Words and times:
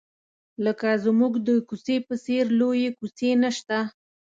لکه 0.65 0.89
زموږ 1.05 1.33
د 1.47 1.49
کوڅې 1.67 1.95
په 2.07 2.15
څېر 2.23 2.45
لویې 2.59 2.89
کوڅې 2.99 3.29
نشته. 3.43 3.77